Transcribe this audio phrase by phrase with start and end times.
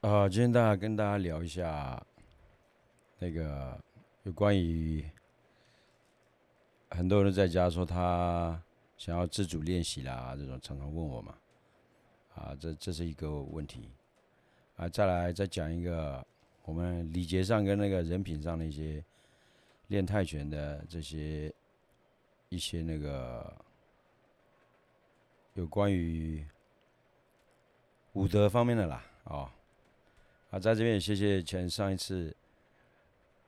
[0.00, 2.00] 啊，今天大家跟大家聊一下
[3.18, 3.76] 那个
[4.22, 5.04] 有关于
[6.90, 8.62] 很多人在家说他
[8.96, 11.34] 想要自主练习啦，这种常常问我嘛，
[12.36, 13.90] 啊，这这是一个问题
[14.76, 14.88] 啊。
[14.88, 16.24] 再来再讲一个
[16.64, 19.04] 我们礼节上跟那个人品上的一些
[19.88, 21.52] 练泰拳的这些
[22.50, 23.52] 一些那个
[25.54, 26.46] 有关于
[28.12, 29.50] 武德方面的啦，哦。
[30.50, 32.34] 啊，在这边也谢谢前上一次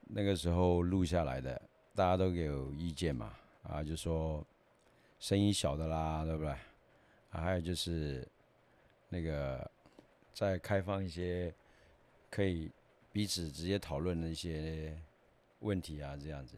[0.08, 1.58] 那个时候录下来的，
[1.94, 3.32] 大家都有意见嘛，
[3.62, 4.46] 啊，就说
[5.18, 6.50] 声音小的啦，对不对？
[6.50, 8.26] 啊，还有就是
[9.08, 9.70] 那个
[10.34, 11.54] 再开放一些
[12.28, 12.70] 可以
[13.12, 14.94] 彼此直接讨论的一些
[15.60, 16.56] 问题啊，这样子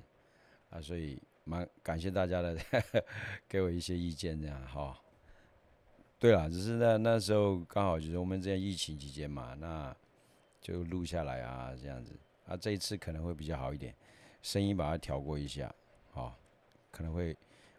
[0.71, 2.59] 啊，所以蛮感谢大家的
[3.49, 4.99] 给我一些意见，这样哈。
[6.19, 9.97] 对了，只是那那时候刚好就是我们这疫情期间嘛，那。
[10.63, 12.17] 就录下来啊，这样子
[12.47, 13.93] 啊，这一次可能会比较好一点，
[14.41, 15.75] 声音把它调过一下，
[16.13, 16.39] 好，
[16.91, 17.37] 可能会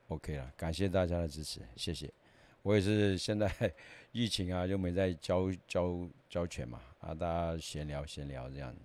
[0.10, 0.54] OK 了。
[0.58, 2.14] 感谢大家的支持，谢谢。
[2.62, 3.50] 我也是现在
[4.12, 8.76] 疫情啊，就没在教教教拳嘛，啊，大家闲聊闲聊这样，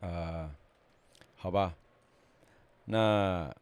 [0.00, 0.54] 啊，
[1.36, 1.76] 好吧。
[2.84, 3.54] 那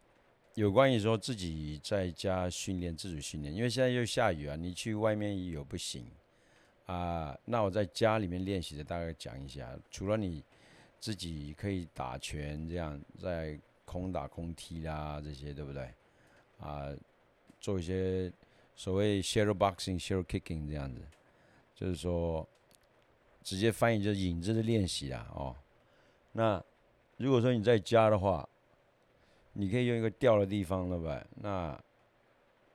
[0.53, 6.05] 有关于说自己在家训练自主训练，因为现在又下雨啊，你去外面有不行。
[6.85, 10.43] 啊，那我在家里面练习的大概讲一下，除了你
[10.99, 15.89] 自己可以打拳这样，在空打空踢啦这些，对不对？
[16.59, 16.93] 啊，
[17.59, 18.31] 做一些
[18.75, 21.01] 所谓 shadow boxing、shadow kicking 这样子，
[21.73, 22.47] 就是说
[23.41, 25.55] 直接翻译就是影子的练习啦，哦。
[26.33, 26.63] 那
[27.17, 28.47] 如果说你在家的话，
[29.53, 31.23] 你可以用一个吊的地方，对不对？
[31.41, 31.83] 那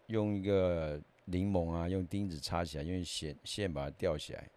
[0.09, 1.01] 用一个。
[1.31, 4.49] 柠檬啊，用钉子插起来，用线线把它吊起来。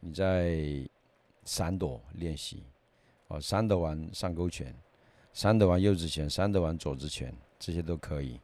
[0.00, 0.58] 你在
[1.44, 2.62] 闪躲练习，
[3.28, 4.74] 哦，闪躲完上勾拳，
[5.32, 8.40] 闪躲完右指拳，闪躲完左指拳，这些都可以。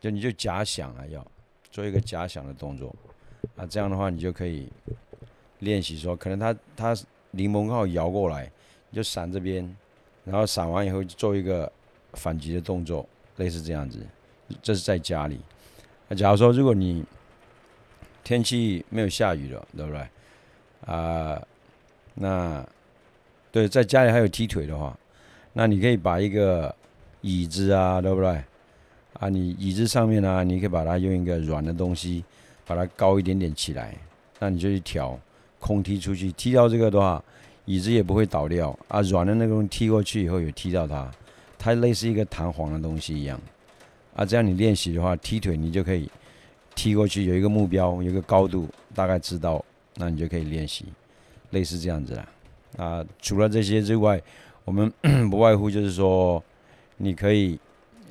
[0.00, 1.24] 就你就假想啊，要
[1.70, 2.94] 做一个假想的动作
[3.56, 4.68] 啊，这样的话你就可以
[5.60, 6.96] 练习说，可能他他
[7.30, 8.50] 柠檬刚好摇过来，
[8.90, 9.76] 你就闪这边，
[10.24, 11.70] 然后闪完以后做一个
[12.14, 14.04] 反击的动作，类似这样子。
[14.62, 15.40] 这是在家里。
[16.08, 17.04] 那假如说，如果你
[18.24, 20.08] 天气没有下雨了，对不对？
[20.86, 21.40] 啊，
[22.14, 22.66] 那
[23.50, 24.96] 对，在家里还有踢腿的话，
[25.52, 26.74] 那你可以把一个
[27.20, 28.42] 椅子啊，对不对？
[29.14, 32.24] 啊，你椅子上面呢，你可以把它用一个软的东西
[32.66, 33.94] 把它高一点点起来，
[34.38, 35.18] 那你就去挑
[35.58, 37.22] 空踢出去，踢到这个的话，
[37.64, 39.00] 椅子也不会倒掉啊。
[39.02, 41.10] 软的那个东西踢过去以后有踢到它，
[41.58, 43.40] 它类似一个弹簧的东西一样。
[44.18, 46.10] 啊，这样你练习的话，踢腿你就可以
[46.74, 49.64] 踢过去，有一个目标，有一个高度，大概知道，
[49.94, 50.86] 那你就可以练习，
[51.50, 52.28] 类似这样子啦。
[52.78, 54.20] 啊，除了这些之外，
[54.64, 54.92] 我们
[55.30, 56.42] 不外乎就是说，
[56.96, 57.60] 你可以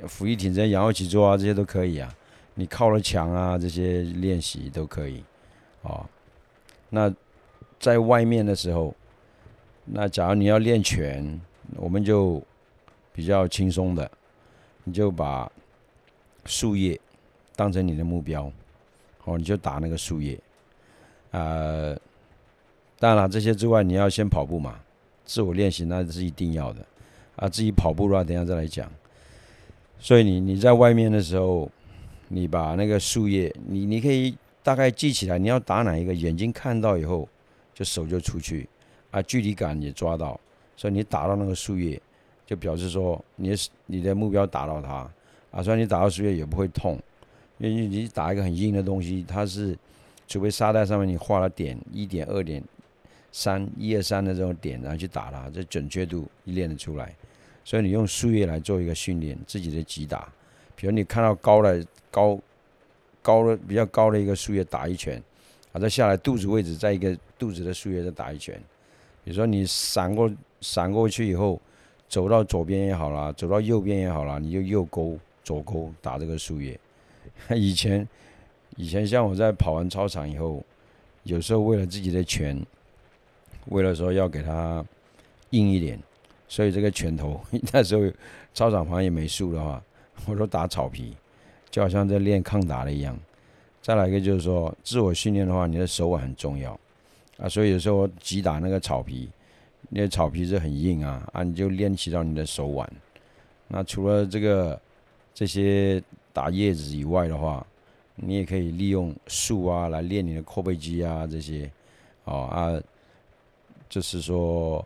[0.07, 2.09] 俯卧挺身、仰卧起坐啊，这些都可以啊。
[2.53, 5.21] 你靠了墙啊，这些练习都可以。
[5.81, 6.05] 哦，
[6.89, 7.13] 那
[7.81, 8.95] 在外面的时候，
[9.83, 11.37] 那假如你要练拳，
[11.75, 12.41] 我们就
[13.11, 14.09] 比较轻松的，
[14.85, 15.51] 你就把。
[16.47, 16.99] 树叶
[17.55, 18.51] 当成你的目标，
[19.25, 20.39] 哦，你就打那个树叶。
[21.31, 21.93] 呃，
[22.97, 24.79] 当然了，这些之外，你要先跑步嘛，
[25.25, 26.83] 自我练习那是一定要的。
[27.35, 28.89] 啊，自己跑步的话，等下再来讲。
[29.99, 31.69] 所以你你在外面的时候，
[32.29, 37.27] 你把那个树叶，你你可以大概记起来，你要打哪一个，眼睛看到以后，
[37.73, 38.67] 就手就出去，
[39.11, 40.39] 啊，距离感也抓到，
[40.75, 42.01] 所以你打到那个树叶，
[42.45, 43.53] 就表示说你
[43.85, 45.09] 你的目标打到它。
[45.51, 46.99] 啊，虽然你打到树叶也不会痛，
[47.57, 49.77] 因为你打一个很硬的东西，它是
[50.27, 52.63] 除非沙袋上面你画了点一点二点
[53.31, 57.15] 三一二三的这种点，然后去打它，这准确度练得出来。
[57.63, 60.27] 所以你用树叶来做一个训练，自己的击打。
[60.75, 62.39] 比如你看到高的高
[63.21, 65.21] 高的比较高的一个树叶打一拳，
[65.71, 68.55] 啊，再下来肚子位置在一个肚子的树叶再打一拳。
[69.23, 71.59] 比如说你闪过闪过去以后，
[72.07, 75.17] 走到左边也好啦，走到右边也好啦，你就右勾。
[75.47, 76.77] 左勾打这个树叶，
[77.55, 78.05] 以前
[78.75, 80.61] 以前像我在跑完操场以后，
[81.23, 82.61] 有时候为了自己的拳，
[83.67, 84.83] 为了说要给它
[85.51, 85.97] 硬一点，
[86.49, 87.39] 所以这个拳头
[87.71, 88.11] 那时候
[88.53, 89.81] 操场旁也没树的话，
[90.25, 91.15] 我都打草皮，
[91.71, 93.17] 就好像在练抗打的一样。
[93.81, 96.77] 再来一个就是说，自我训练的话，你的手腕很重要
[97.37, 99.29] 啊，所以有时候我击打那个草皮，
[99.87, 102.91] 那草皮是很硬啊啊，你就练习到你的手腕。
[103.69, 104.77] 那除了这个。
[105.37, 106.01] 这些
[106.33, 107.63] 打叶子以外的话，
[108.15, 111.71] 你也可以利用树啊来练你的阔背肌啊这些，
[112.23, 112.73] 哦啊，
[113.87, 114.83] 就是说，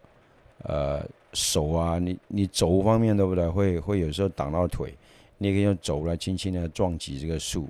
[0.63, 3.47] 呃，手啊，你你肘方面对不对？
[3.47, 4.93] 会会有时候挡到腿，
[5.37, 7.69] 你也可以用肘来轻轻的撞击这个树，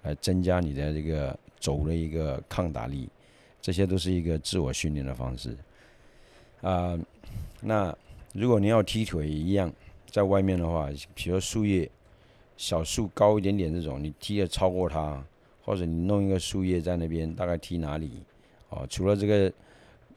[0.00, 3.10] 来增加你的这个肘的一个抗打力。
[3.60, 5.54] 这些都是一个自我训练的方式。
[6.62, 6.98] 啊，
[7.60, 7.94] 那
[8.32, 9.70] 如果你要踢腿一样，
[10.10, 11.90] 在外面的话，比如树叶
[12.56, 15.24] 小树高一点点这种，你踢的超过它，
[15.64, 18.10] 或者你弄一个树叶在那边，大概踢哪里？
[18.70, 19.52] 哦，除了这个。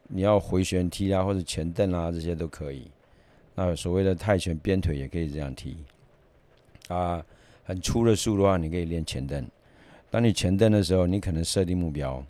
[0.08, 2.86] 你要回旋踢啊，或者前蹬啊，这些都可以。
[3.56, 5.76] 那所谓的泰拳鞭腿也可以这样踢。
[6.90, 7.26] 啊，
[7.64, 9.44] 很粗的树的话，你可以练前蹬。
[10.12, 12.24] 当你前蹬的时候，你可能设定目标，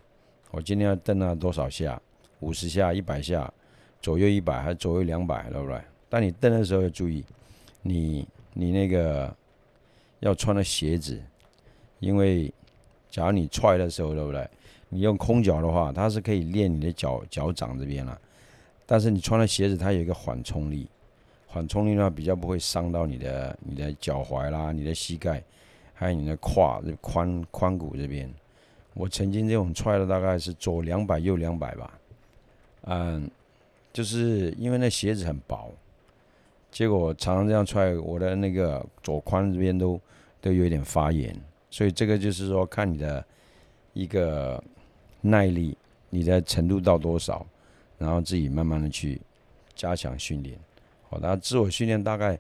[0.52, 2.02] 我今天要蹬了多少下？
[2.40, 3.54] 五十下、一百下，
[4.02, 5.78] 左右一百还是左右两百，对不对？
[6.08, 7.26] 当你蹬的时候要注意，
[7.82, 9.36] 你你那个
[10.26, 11.22] 要穿的鞋子，
[12.00, 12.52] 因为
[13.12, 14.50] 假如你踹的时候，对不对？
[14.90, 18.20] 你用空脚的话，它是可以练你的脚脚掌这边了，
[18.86, 20.88] 但是你穿的鞋子它有一个缓冲力，
[21.48, 25.44] 缓冲力的话比较不会伤到你的你的脚踝啦、你的膝盖，
[25.94, 28.32] 还有你的胯这、髋髋骨这边。
[28.94, 32.00] 我曾经这种踹的大概是左两百右两百吧，
[32.84, 33.30] 嗯，
[33.92, 35.70] 就是因为那鞋子很薄，
[36.76, 39.98] 结果常常这样踹，我的那个左髋这边都
[40.42, 41.34] 都有点发炎，
[41.70, 43.26] 所以这个就是说看你的
[43.94, 44.62] 一个。
[45.28, 45.76] 耐力，
[46.12, 47.44] 你的程度到多少，
[47.98, 49.20] 然后自己慢慢的去
[49.74, 50.56] 加强训练。
[51.10, 52.40] 好，那自我训练大概，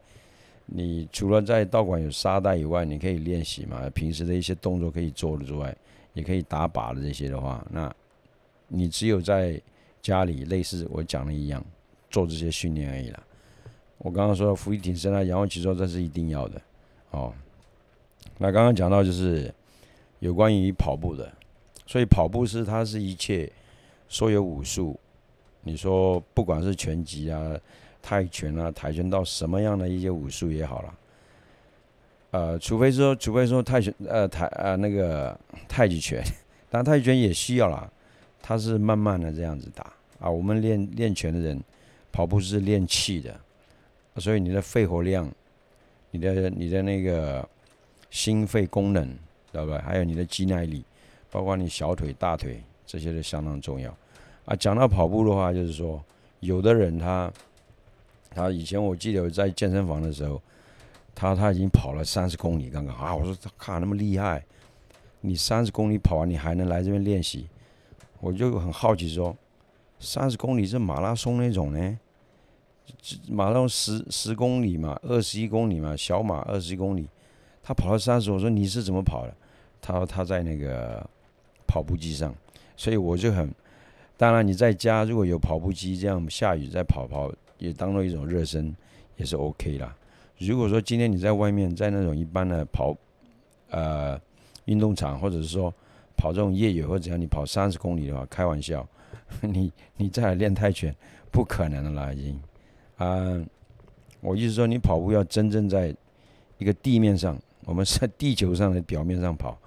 [0.68, 5.76] 你除了在道馆有沙袋以外，你可以练习嘛，平时的一些动作可以做的之外，
[6.14, 7.92] 也可以打靶的这些的话，那
[8.68, 9.60] 你只有在
[10.00, 11.66] 家里类似我讲的一样
[12.12, 13.24] 做这些训练而已啦。
[13.98, 16.62] 我刚刚说俯卧挺身啊，仰卧起坐，这是一定要的。
[17.12, 17.34] 哦，
[18.38, 19.54] 那刚刚讲到就是
[20.20, 21.32] 有关于跑步的。
[21.88, 23.48] 所以跑步是它是一切
[24.10, 25.00] 所有武术，
[25.62, 27.56] 你说不管是拳击啊、
[28.02, 30.94] 泰拳啊、跆拳道什么样的一些武术也好了，
[32.32, 36.24] 呃，除非说除非说泰拳呃泰呃那个太极拳，
[36.72, 37.88] 但太极拳也需要啦，
[38.42, 40.28] 它是慢慢的这样子打啊。
[40.28, 41.64] 我们练练拳的人，
[42.12, 43.40] 跑步是练气的，
[44.18, 45.32] 所以你的肺活量、
[46.12, 47.48] 你的你的那个
[48.10, 49.08] 心肺功能，
[49.52, 49.82] 知道吧？
[49.86, 50.84] 还有你的肌耐力。
[51.32, 53.94] 包括你小腿、大腿这些都相当重要
[54.46, 54.56] 啊。
[54.56, 56.02] 讲到跑步的话，就是说，
[56.40, 57.30] 有的人他
[58.30, 60.42] 他以前我记得我在健身房的时候，
[61.14, 64.46] 他他已经跑了三十公里，刚刚啊，我说他卡那么厉害，
[65.20, 67.50] 你三十公里跑完，你还能来这边练习？
[68.22, 69.36] 我就很好奇说，
[70.00, 72.00] 三十公里是马拉松那种呢？
[73.30, 77.08] 马拉松十十公里嘛，二十一公里嘛，小马二十一公里，
[77.62, 79.34] 他跑了三十，我说你是怎么跑的？
[79.82, 81.08] 他说他在那个。
[81.68, 82.34] 跑步机上，
[82.78, 83.54] 所以我就很，
[84.16, 88.74] 当然你在家如果有跑步机，这样下雨再跑跑，也当做一种热身，
[89.18, 89.94] 也是 OK 啦。
[90.38, 92.96] 如果说今天你在外面，在那种一般的跑，
[93.72, 94.18] 呃，
[94.66, 95.74] 运动场，或者是说
[96.16, 98.88] 跑这种越野或者样，你跑三十公里的话，开玩笑，
[99.42, 100.96] 你你再来练泰拳，
[101.32, 102.40] 不可能的啦，已经。
[102.98, 103.46] 啊，
[104.22, 105.96] 我意思说，你跑步要真正在
[106.58, 109.58] 一个地面上，我们在地球上的表面上跑。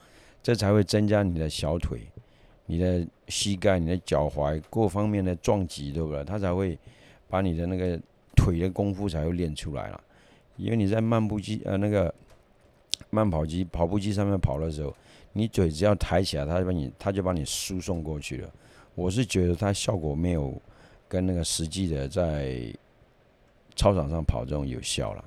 [0.41, 2.01] 这才会增加你的小腿、
[2.65, 6.25] 你的膝盖、你的脚踝各方面的撞击，对不对？
[6.25, 6.79] 它才会
[7.29, 8.01] 把你的那个
[8.35, 10.01] 腿的功夫才会练出来了。
[10.57, 12.15] 因为你在漫步机呃那个
[13.11, 14.95] 慢跑机、跑步机上面跑的时候，
[15.35, 18.51] 你腿只要抬起来，它就把你它就把你输送过去了。
[18.95, 20.55] 我是觉得它效果没有
[21.07, 22.73] 跟那个实际的在
[23.79, 25.25] 操场上跑这种有效了。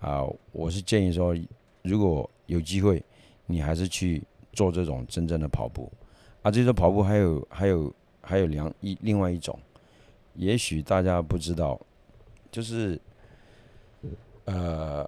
[0.00, 0.22] 啊，
[0.52, 1.34] 我是建议说，
[1.80, 3.02] 如果有机会，
[3.46, 4.22] 你还是去。
[4.56, 5.90] 做这种真正的跑步，
[6.42, 9.58] 啊，这种跑步还有还有还有两一另外一种，
[10.34, 11.76] 也许大家不知道，
[12.52, 12.96] 就是，
[14.44, 15.04] 呃，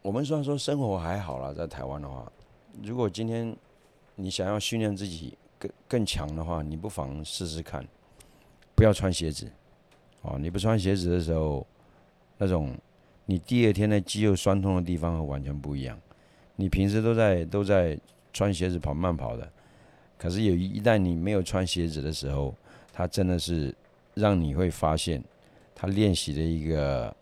[0.00, 2.32] 我们虽然说生活还好了，在台湾的话，
[2.82, 3.54] 如果今天
[4.14, 7.86] 你想要训练自己更更强的话，你不妨试试看，
[8.74, 9.52] 不要穿鞋子，
[10.22, 11.66] 哦，你不穿鞋子的时候，
[12.38, 12.74] 那种
[13.26, 16.00] 你第二天的肌肉酸痛的地方完全不一样，
[16.56, 17.98] 你平时都在都在。
[18.30, 19.50] 穿鞋子跑慢跑的，
[20.16, 22.54] 可是有一一旦你没有穿鞋子的时候，
[22.92, 23.74] 它真的是
[24.14, 25.20] 让你会发现，
[25.74, 27.12] 他练习的一个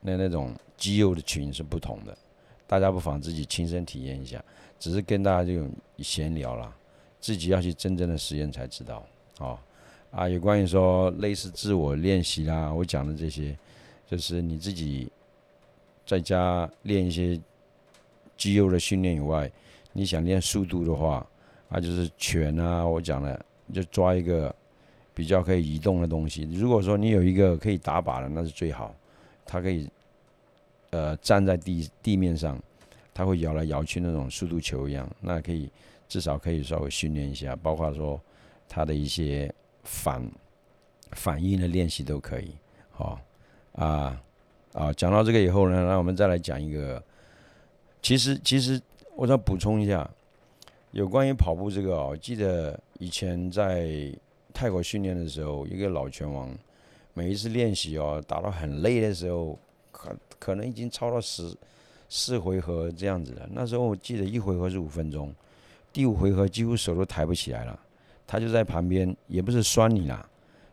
[0.00, 2.16] 那那种肌肉的群是不同的。
[2.68, 4.44] 大家不妨自己亲身体验一下，
[4.78, 5.68] 只是跟大家这种
[5.98, 6.72] 闲聊啦，
[7.18, 9.04] 自己要去真正的实验才知道。
[9.40, 9.58] 哦，
[10.12, 13.58] 啊，有关于说类似自我练习啦，我讲的这些，
[14.08, 15.08] 就是你自己
[16.04, 17.40] 在家练一些
[18.36, 19.48] 肌肉的训练以外。
[19.94, 21.26] 你想练速度的话，
[21.70, 24.54] 啊，就是拳啊，我讲了，就抓一个，
[25.12, 26.42] 比较可以移动的东西。
[26.52, 28.94] 如果说你有一个可以打靶的，那是最好，
[29.44, 29.88] 它可以
[30.90, 32.56] 呃站在地地面上，
[33.12, 35.68] 它会摇来摇去那种速度球一样，那可以
[36.06, 38.20] 至少可以稍微训练一下，包括说
[38.68, 40.30] 它的一些反
[41.12, 42.52] 反应的练习都可以。
[42.90, 43.20] 好
[43.78, 44.20] 啊
[44.72, 47.02] 啊，讲到这个以后呢，那我们再来讲一个，
[48.02, 48.80] 其实其实
[49.14, 50.08] 我再补充一下。
[50.92, 54.10] 有关于跑步这个哦，记得以前在
[54.54, 56.48] 泰国训练的时候，一个老拳王，
[57.12, 59.58] 每一次练习哦，打到很累的时候，
[59.92, 61.54] 可可能已经超了十
[62.08, 63.46] 四回合这样子了。
[63.52, 65.32] 那时候我记得一回合是五分钟，
[65.92, 67.78] 第五回合几乎手都抬不起来了。
[68.26, 70.26] 他就在旁边，也不是酸你啦，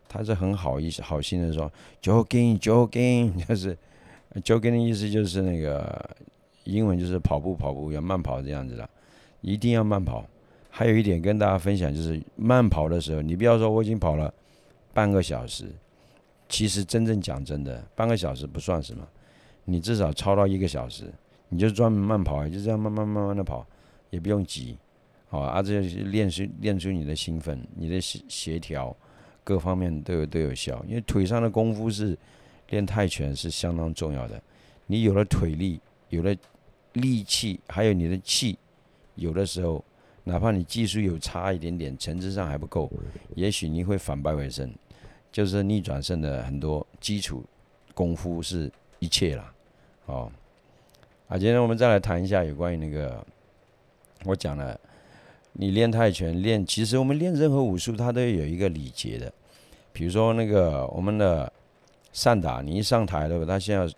[0.08, 1.70] 他是很好意思、好心的说
[2.02, 3.76] ：“jogging，jogging， 就是
[4.36, 6.08] jogging 的意思就是那个
[6.64, 8.88] 英文就是跑步、跑步要慢跑这样子的。”
[9.42, 10.26] 一定要慢跑。
[10.70, 14.32] 还有一点跟大家分享，就是慢跑的时候，你不要说我已经跑了
[14.92, 15.64] 半个小时，
[16.48, 19.06] 其实真正讲真的，半个小时不算什么，
[19.64, 21.04] 你至少超到一个小时，
[21.48, 23.64] 你就专门慢跑，就这样慢慢慢慢的跑，
[24.10, 24.76] 也不用急，
[25.28, 28.94] 好啊，这练出练出你的兴奋，你的协协调
[29.46, 32.18] 各方面都有都有效，因为腿上的功夫是
[32.70, 34.42] 练泰拳是相当重要的，
[34.88, 36.34] 你有了腿力，有了
[36.94, 38.58] 力气，还有你的气。
[39.14, 39.84] 有的时候，
[40.24, 42.90] 哪怕你技术有差一点点，层次上还不够，
[43.36, 44.68] 也许你会反败为胜，
[45.30, 47.44] 就是逆转胜的很多基础
[47.94, 49.54] 功夫是一切啦。
[50.06, 50.32] 哦，
[51.28, 53.24] 啊，今天我们再来谈一下有关于那个，
[54.24, 54.78] 我讲了，
[55.58, 59.32] 你练泰拳练，其实我们练任何武术，它都有一个礼节的。
[59.92, 61.52] 比如说那个我们的
[62.12, 63.94] 散打，你一上台了，他现在，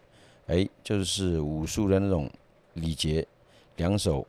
[0.46, 2.30] 哎，就是武术的那种
[2.74, 3.26] 礼节，
[3.76, 4.26] 两手。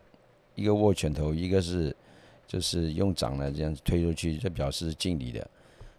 [0.55, 1.95] 一个握拳头，一个是
[2.45, 5.47] 就是用掌呢这样推出去，这表示敬礼的，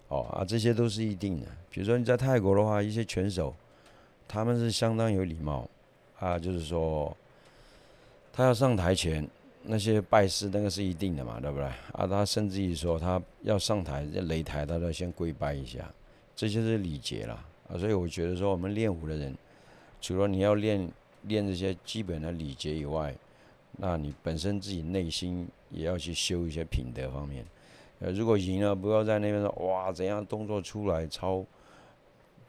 [0.08, 1.46] 哦啊，这些都是一定的。
[1.70, 3.54] 比如说你在泰国的话，一些拳手
[4.28, 5.66] 他们是相当有礼貌
[6.18, 7.16] 啊，就是说
[8.34, 9.26] 他要上台前
[9.62, 11.66] 那些拜师那个是一定的嘛，对不对？
[11.92, 15.92] 啊，他甚至于说他要上台擂台，他都要先跪拜一下，
[16.34, 17.34] 这就是礼节了
[17.68, 17.76] 啊。
[17.76, 19.36] 所以我觉得说我们练武的人，
[20.00, 20.90] 除了你要练
[21.24, 23.14] 练这些基本的礼节以外，
[23.76, 27.44] 那你本身自己内心也要去修一些品德方面，
[27.98, 31.44] 呃，如果赢了，不要在那边说哇怎样动作出来超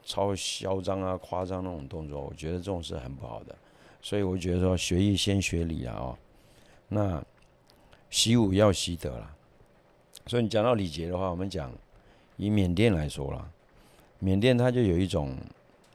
[0.03, 3.55] 超嚣张啊、夸张那种动作，我觉得这种是很不好的。
[4.01, 6.17] 所以我觉得说学艺先学礼啊，
[6.93, 7.23] 那
[8.09, 9.35] 习武要习德了。
[10.27, 11.71] 所以你讲到礼节的话，我们讲
[12.35, 13.49] 以缅甸来说了，
[14.19, 15.35] 缅甸它就有一种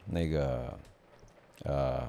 [0.07, 0.77] 那个
[1.63, 2.03] 呃。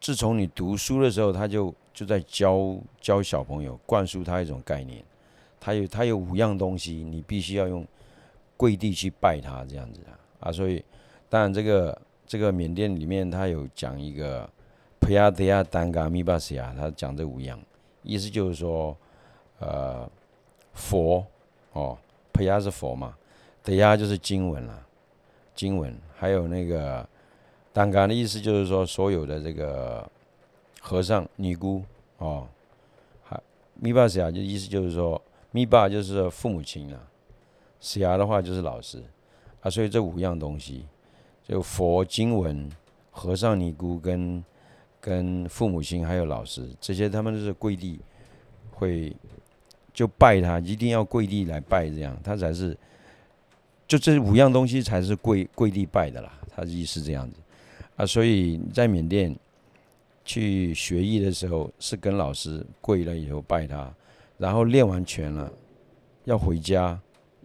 [0.00, 5.00] 自从你读书的时候，他就就在教教小朋友，灌输他一种概念。
[5.60, 7.86] 他有他有五样东西，你必须要用
[8.56, 10.08] 跪地去拜他这样子的
[10.40, 10.50] 啊。
[10.50, 10.84] 所以，
[11.28, 14.50] 当然这个这个缅甸里面，他有讲一个
[15.02, 17.60] 普亚德亚丹嘎米巴西亚，他讲这五样，
[18.04, 18.96] 意思就是说，
[19.58, 20.08] 呃，
[20.72, 21.26] 佛
[21.72, 21.98] 哦，
[22.30, 23.18] 普亚是佛嘛，
[23.64, 24.86] 德亚就是经文了，
[25.56, 27.06] 经文，还有那个。
[27.74, 30.06] 单干的意思就是说，所有的这个
[30.78, 31.82] 和尚、尼姑
[32.18, 32.46] 哦，
[33.24, 33.40] 还
[33.76, 35.18] 咪巴西亚就意思就是说，
[35.52, 37.00] 咪巴就是父母亲啊，
[37.80, 39.02] 西亚的话就是老师
[39.62, 40.84] 啊，所以这五样东西，
[41.48, 42.70] 就佛经文、
[43.10, 44.44] 和尚、尼姑跟
[45.04, 47.98] 跟父母亲还有老师，这些他们都是跪地
[48.70, 49.12] 会
[49.92, 52.78] 就拜他，一定要跪地来拜，这样他才是
[53.88, 57.36] 就这五样东西才是跪跪地拜的啦，他意思这样子。
[57.96, 59.36] 啊，所以在缅甸
[60.24, 63.92] 去学艺的时候，是跟老师跪了以后拜他，
[64.38, 65.52] 然后练完拳了，
[66.26, 66.96] 要回家，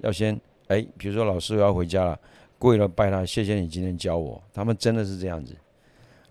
[0.02, 2.20] 要先哎，比如说老师我要回家了，
[2.60, 4.40] 跪了拜他，谢谢你今天教我。
[4.54, 5.56] 他们真的是这样子。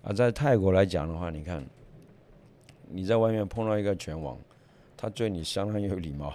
[0.07, 1.61] 啊，在泰国来讲的话，你看
[2.89, 4.37] 你在外面碰到一个拳王，
[4.95, 6.33] 他对你相当有礼貌，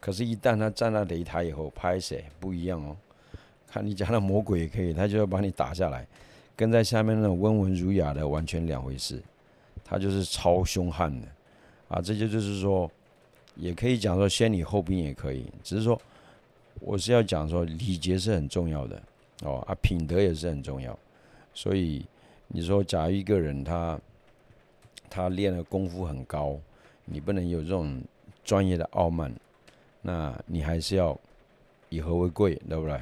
[0.00, 2.96] 可是，一旦他站在擂台以后拍谁不一样哦。
[3.70, 6.06] 看你家的魔鬼也可以，他就要把你打下来。
[6.56, 9.22] 跟在下面那种温文儒雅的完全两回事，
[9.84, 11.26] 他就是超凶悍的，
[11.88, 12.90] 啊，这就就是说，
[13.56, 16.00] 也可以讲说先礼后兵也可以，只是说
[16.80, 19.02] 我是要讲说礼节是很重要的，
[19.42, 20.98] 哦啊，品德也是很重要，
[21.52, 22.04] 所以
[22.52, 23.98] 你说假如一个人他
[25.10, 26.58] 他练的功夫很高，
[27.06, 28.00] 你不能有这种
[28.44, 29.32] 专业的傲慢，
[30.02, 31.18] 那你还是要
[31.88, 33.00] 以和为贵，对不对？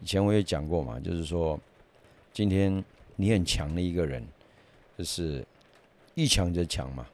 [0.00, 1.60] 以前我也讲过嘛，就是说。
[2.32, 2.84] 今天
[3.16, 4.22] 你很强的一个人，
[4.98, 5.42] 就是
[6.14, 7.06] 一强则强嘛。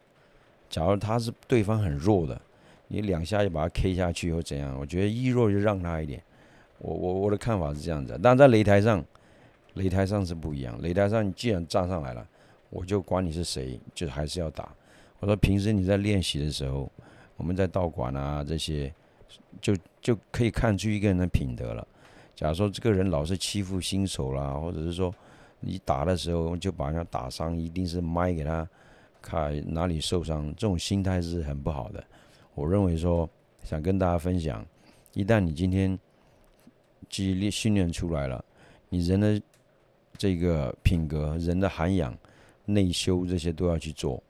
[0.68, 2.42] 假如他是对方很弱的，
[2.88, 4.76] 你两下就把他 K 下去或怎样？
[4.80, 6.20] 我觉得一弱就让他一点。
[6.78, 9.04] 我我我的看法是这样子，但在擂台上，
[9.76, 10.80] 擂台上是不一样。
[10.80, 12.26] 擂台上你既然站上来了，
[12.70, 14.74] 我就管你是谁，就还是要打。
[15.20, 16.90] 我说平时你在练习的时候，
[17.36, 18.92] 我们在道馆啊这些，
[19.60, 21.86] 就就可以看出一个人的品德了。
[22.34, 25.14] 假如说这个人老是欺负新手啦，或者是说
[25.60, 28.68] 你打的时候就把人家打伤，一定是麦给他
[29.20, 32.02] 看哪里受伤，这种心态是很不好的。
[32.54, 33.28] 我认为说
[33.62, 34.66] 想跟大家分享，
[35.12, 35.96] 一旦你今天
[37.08, 38.44] 激励训练出来了，
[38.88, 39.40] 你人的
[40.22, 42.16] 这个品格、人的涵养、
[42.66, 44.22] 内修这些都要去做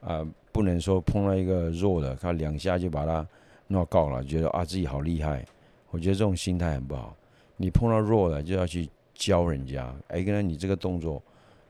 [0.00, 3.28] 啊，不能说碰到一个弱的，他两下就把他
[3.66, 5.44] 闹告了，觉得啊自己好厉害。
[5.90, 7.14] 我觉得这种心态很不好。
[7.58, 11.22] 你碰到弱的就要去教人家，哎，跟他你这个动作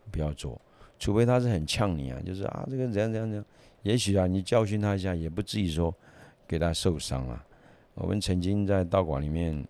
[0.09, 0.57] 不要做，
[1.01, 3.45] 除非他是很呛你啊，就是啊这个怎样怎样怎样，
[3.83, 5.93] 也许啊你教训他一下，也不至于说
[6.47, 7.45] 给他受伤啊。
[7.95, 9.67] 我们曾经在道馆里面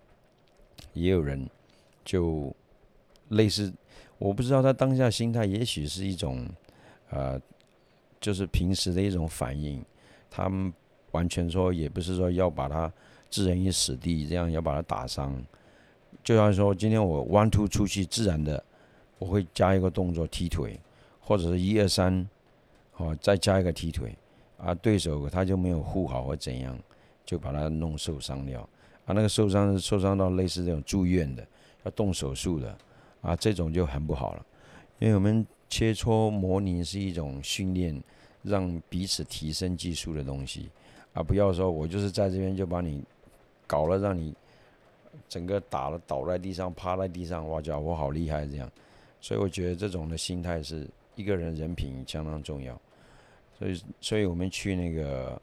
[0.93, 1.49] 也有人
[2.03, 2.55] 就
[3.29, 3.73] 类似，
[4.17, 6.47] 我不知道他当下心态，也许是一种
[7.09, 7.39] 呃，
[8.19, 9.83] 就是平时的一种反应，
[10.29, 10.73] 他们
[11.11, 12.91] 完全说也不是说要把他
[13.29, 15.35] 置人于死地，这样要把他打伤。
[16.23, 18.63] 就像说，今天我 one two 出去，自然的
[19.19, 20.79] 我会加一个动作踢腿，
[21.19, 22.27] 或者是一二三，
[22.97, 24.17] 哦，再加一个踢腿，
[24.57, 26.75] 啊，对手他就没有护好或怎样，
[27.25, 28.61] 就把他弄受伤了，
[29.05, 31.45] 啊，那个受伤受伤到类似这种住院的，
[31.83, 32.75] 要动手术的，
[33.25, 34.45] 啊，这种就很不好了，
[34.99, 37.99] 因为我们切磋模拟是一种训练，
[38.43, 40.69] 让彼此提升技术的东西，
[41.13, 43.03] 啊，不要说我就是在这边就把你
[43.67, 44.33] 搞了，让你。
[45.29, 48.69] 整个打了倒在地上，趴在地上，哇，家伙好厉害这样，
[49.21, 52.79] 所以我觉得这种的心态是一个人人品相当重要。
[53.57, 55.41] 所以，所以我们去那个，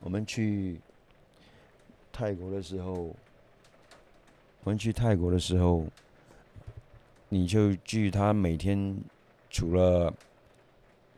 [0.00, 0.80] 我们去
[2.12, 3.14] 泰国的时候，
[4.64, 5.84] 我们去泰国的时候，
[7.30, 8.94] 你就据他每天
[9.48, 10.12] 除了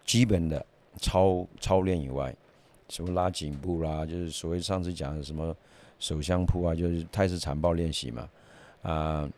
[0.06, 0.64] 基本的
[0.98, 2.32] 操操练以外，
[2.88, 5.52] 什么拉颈部啦，就是所谓上次讲的什么。
[5.98, 8.28] 手相扑啊，就是泰式残暴练习嘛，
[8.82, 9.30] 啊，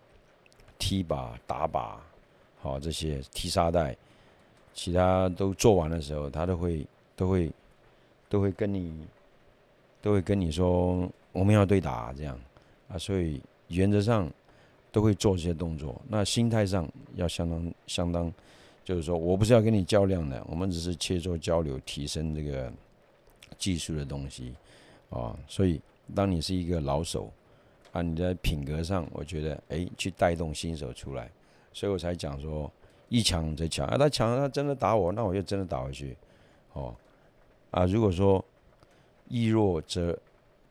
[0.79, 1.97] 踢靶、打靶，
[2.59, 3.95] 好这些踢沙袋，
[4.73, 7.53] 其他都做完的时候，他都会都会
[8.31, 9.07] 都会跟你
[10.01, 12.41] 都会跟你说我们要对打这样
[12.89, 14.27] 啊，所以原则上
[14.95, 16.01] 都会做这些动作。
[16.09, 18.33] 那心态上要相当相当，
[18.85, 22.73] 就是说我不是要跟你较量的，我们只是切磋交流，提升这个
[23.59, 24.55] 技术的东西
[25.11, 25.81] 啊，所以。
[26.15, 27.33] 当你是一个老手，
[27.91, 31.31] 啊，你的品格上，我觉得，哎，去带动新手出来，
[31.73, 32.71] 所以我才讲说，
[33.09, 36.15] 一强则强啊，他强，他真的打我，那我就真的打回去，
[36.75, 36.95] 哦，
[37.71, 38.45] 啊，如果说
[39.29, 40.15] 易弱则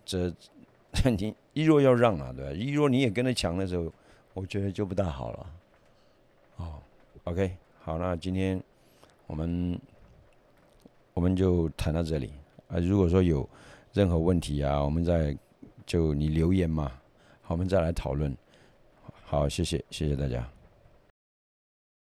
[0.05, 0.31] 则
[1.17, 2.51] 你易弱要让啊，对吧？
[2.51, 3.91] 易弱你也跟着强的时候，
[4.33, 5.47] 我觉得就不大好了，
[6.57, 6.79] 哦
[7.23, 8.61] ，OK，好，那今天
[9.27, 9.79] 我们
[11.13, 12.33] 我们就谈到这里
[12.67, 13.47] 啊，如果说有。
[13.93, 15.37] 任何问题啊，我们再
[15.85, 16.91] 就你留言嘛，
[17.43, 18.35] 好，我们再来讨论。
[19.23, 20.52] 好，谢谢，谢谢大家。